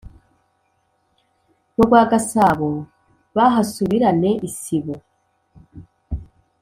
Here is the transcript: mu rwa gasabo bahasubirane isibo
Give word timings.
mu 1.75 1.81
rwa 1.87 2.01
gasabo 2.11 2.69
bahasubirane 3.37 4.31
isibo 4.47 4.95